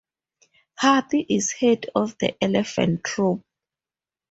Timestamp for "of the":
1.93-2.35